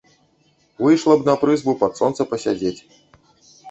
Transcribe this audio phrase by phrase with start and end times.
[0.85, 2.77] Выйшла б на прызбу пад сонца пасядзець.